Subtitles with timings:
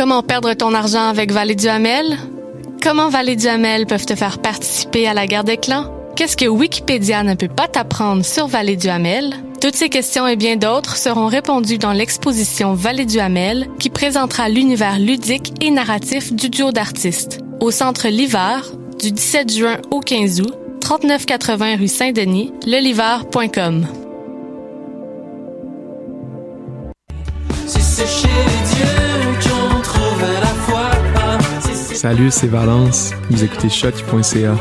[0.00, 2.16] Comment perdre ton argent avec Vallée du Hamel?
[2.82, 5.92] Comment Vallée du Hamel peuvent te faire participer à la guerre des clans?
[6.16, 9.34] Qu'est-ce que Wikipédia ne peut pas t'apprendre sur Vallée du Hamel?
[9.60, 14.48] Toutes ces questions et bien d'autres seront répondues dans l'exposition Vallée du Hamel qui présentera
[14.48, 20.40] l'univers ludique et narratif du duo d'artistes au centre Livard du 17 juin au 15
[20.40, 23.86] août, 3980 rue Saint-Denis, lelivard.com.
[32.00, 33.10] Salut, c'est Valence.
[33.28, 34.54] Vous écoutez shot.ca.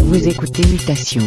[0.00, 1.26] Vous écoutez Mutation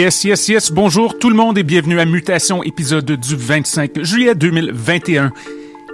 [0.00, 0.72] Yes, yes, yes.
[0.72, 5.30] Bonjour tout le monde et bienvenue à Mutation, épisode du 25 juillet 2021.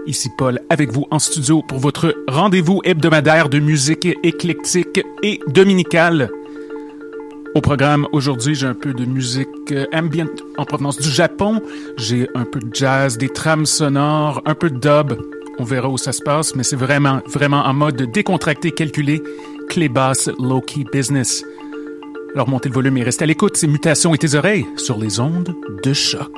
[0.06, 6.30] Ici Paul avec vous en studio pour votre rendez-vous hebdomadaire de musique éclectique et dominicale.
[7.56, 11.60] Au programme aujourd'hui, j'ai un peu de musique euh, ambient en provenance du Japon,
[11.96, 15.18] j'ai un peu de jazz, des trames sonores, un peu de dub.
[15.58, 19.20] On verra où ça se passe, mais c'est vraiment, vraiment en mode décontracté, calculé,
[19.68, 21.42] clé basse, low-key business.
[22.36, 25.20] Alors montez le volume et restez à l'écoute, c'est Mutations et tes oreilles sur les
[25.20, 26.30] ondes de choc.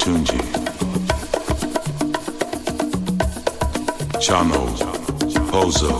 [0.00, 0.38] Olatunji,
[4.18, 4.66] Chano.
[5.50, 5.92] Pozo,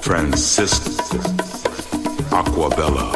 [0.00, 1.18] Francisco.
[2.30, 3.10] Aguabella,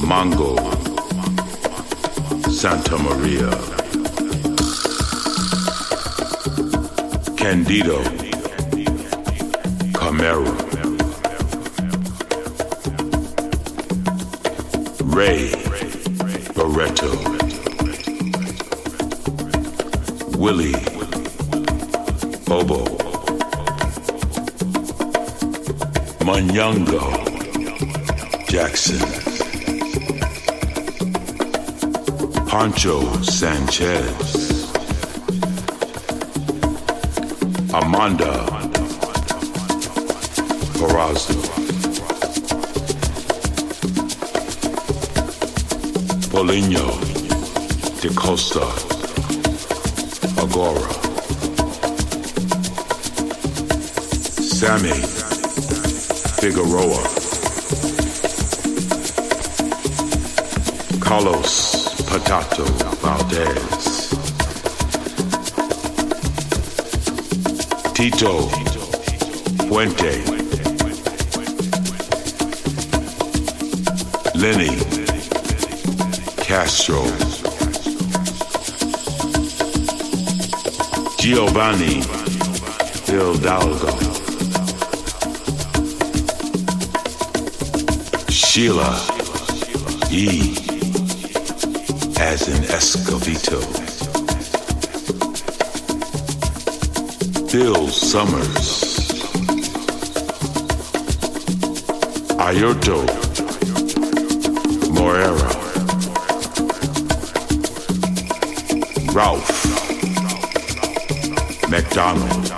[0.00, 0.56] Mongo.
[2.50, 3.48] Santa Maria,
[7.36, 8.02] Candido.
[9.94, 10.67] Camero,
[15.18, 15.50] Ray
[16.54, 17.10] Barretto,
[20.38, 20.70] Willie
[22.46, 22.84] Bobo,
[26.24, 27.02] Manyungo
[28.46, 29.00] Jackson,
[32.46, 34.70] Poncho Sanchez,
[37.74, 38.46] Amanda
[40.78, 41.67] Corazzo,
[46.38, 46.86] Paulinho
[48.00, 48.60] da Costa,
[50.40, 50.88] Agora,
[54.40, 54.94] Sammy
[56.38, 57.02] Figueroa,
[61.00, 62.64] Carlos Patato
[63.02, 64.10] Valdez,
[67.94, 68.48] Tito
[69.68, 70.22] Puente,
[74.36, 74.97] Lenny
[76.58, 77.04] Castro,
[81.20, 82.02] Giovanni
[83.06, 83.96] Hidalgo,
[88.28, 88.92] Sheila
[90.10, 90.56] E.
[92.18, 93.60] as in Escovedo,
[97.52, 98.82] Bill Summers,
[102.36, 103.06] Airto
[104.90, 105.37] Moreira,
[109.18, 109.64] Ralph
[111.68, 112.52] MacDonald,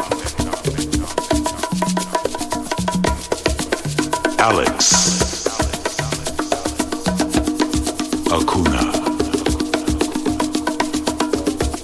[4.38, 5.46] Alex
[8.30, 8.92] Acuna.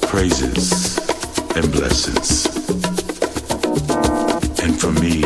[0.08, 0.98] Praises
[1.56, 2.44] and blessings.
[4.62, 5.24] And for me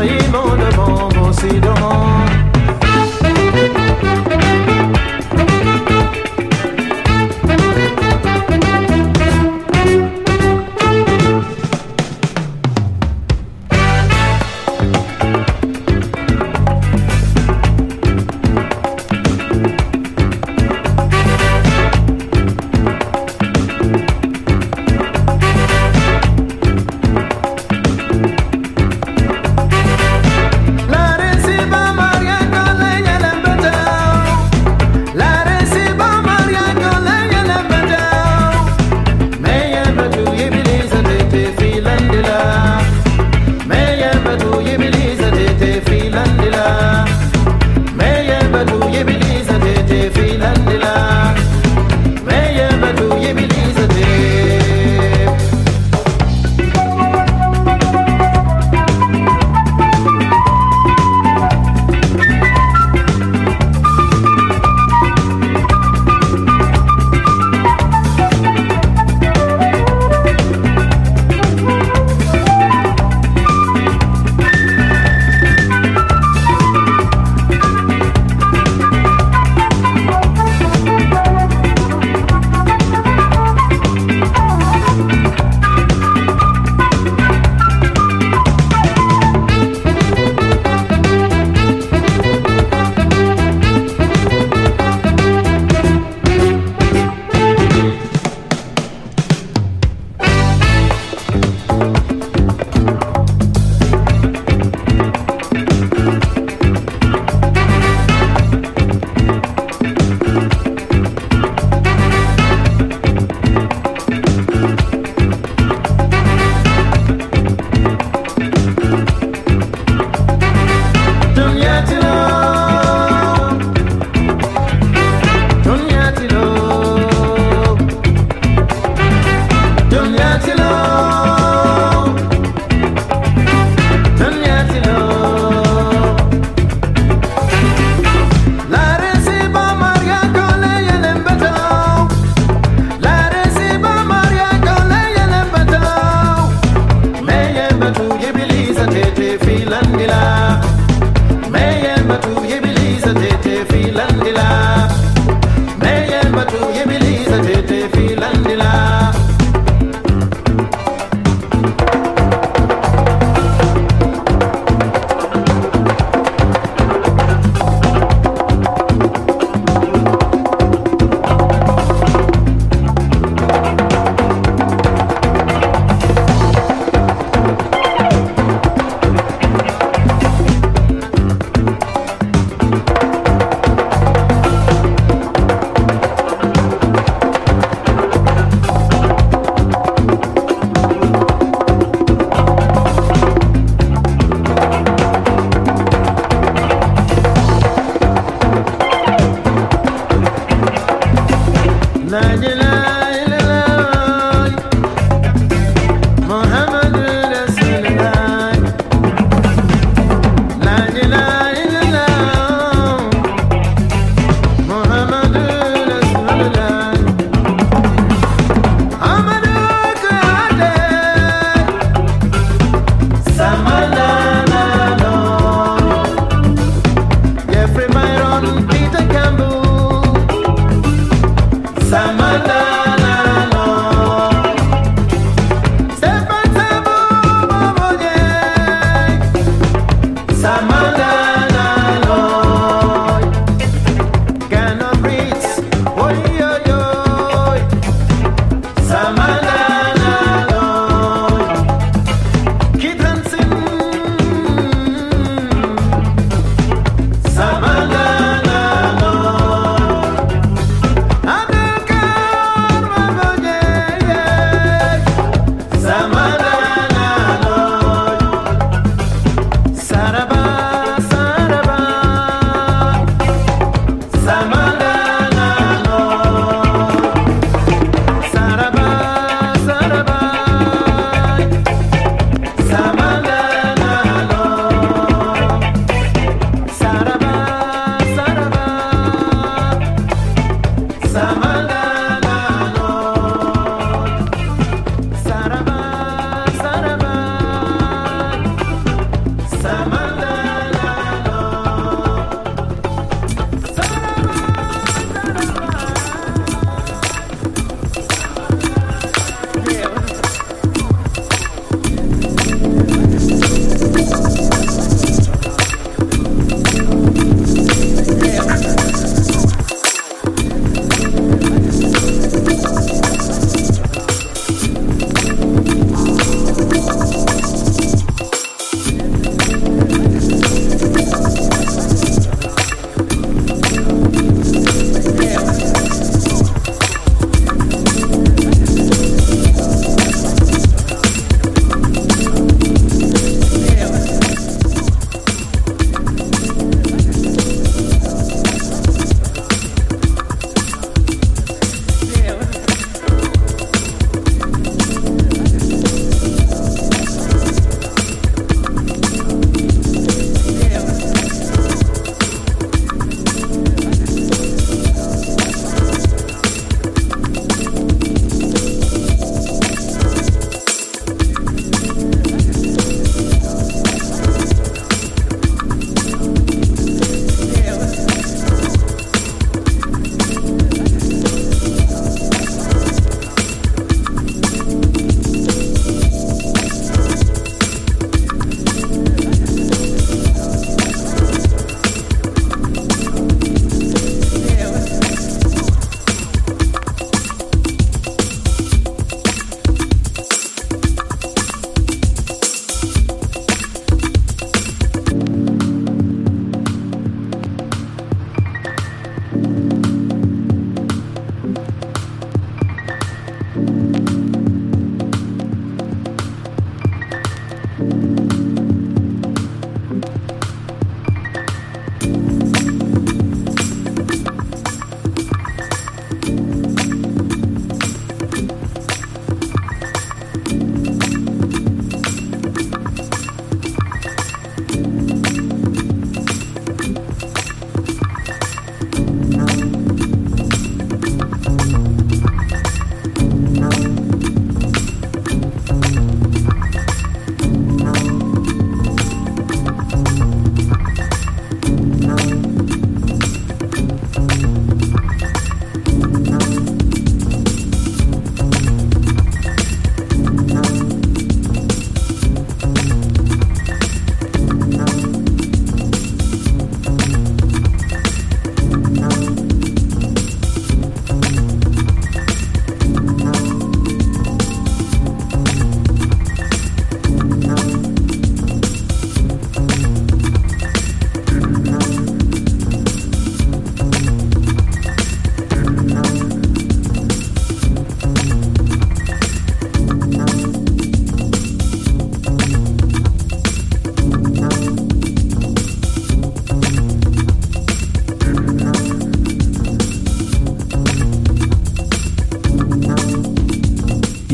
[0.00, 1.83] ایمان ما ایمان ما.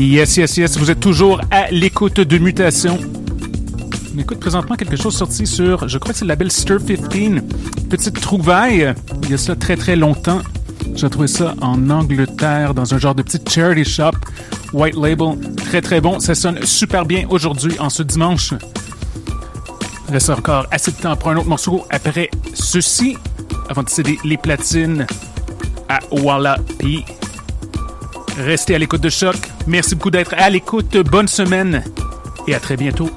[0.01, 2.97] Yes, yes, yes, vous êtes toujours à l'écoute de Mutation.
[4.15, 7.43] On écoute présentement quelque chose sorti sur, je crois que c'est le label Stir 15.
[7.87, 10.41] Petite trouvaille, il y a ça très très longtemps.
[10.95, 14.13] J'ai trouvé ça en Angleterre, dans un genre de petite charity shop.
[14.73, 16.19] White label, très très bon.
[16.19, 18.55] Ça sonne super bien aujourd'hui, en ce dimanche.
[20.09, 23.17] Reste encore assez de temps pour un autre morceau après ceci,
[23.69, 25.05] avant de céder les platines
[25.87, 26.57] à Walla.
[28.39, 29.50] Restez à l'écoute de choc.
[29.67, 30.97] Merci beaucoup d'être à l'écoute.
[30.97, 31.83] Bonne semaine
[32.47, 33.09] et à très bientôt.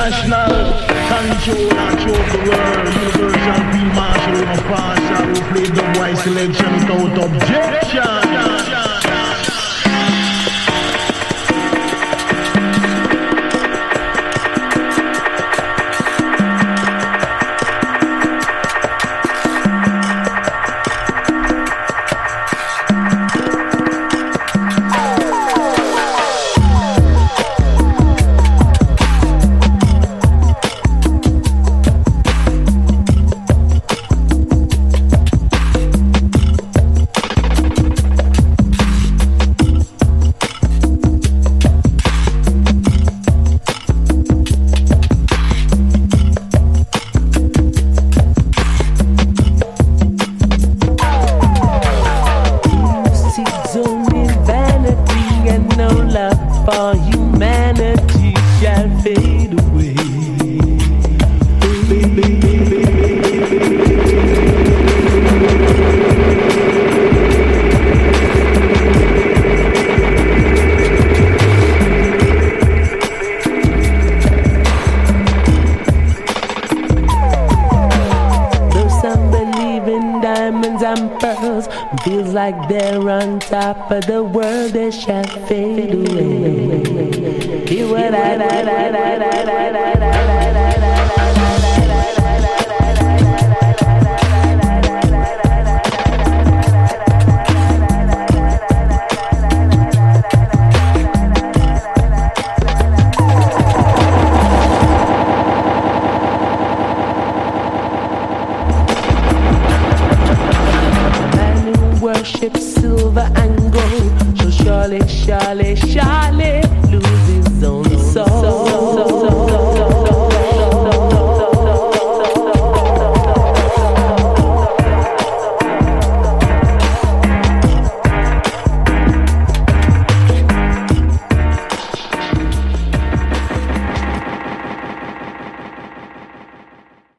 [0.00, 0.72] International
[1.08, 2.88] controller of the world.
[2.94, 8.29] Universal Field Marshal, no partial, who played the white selection without objection.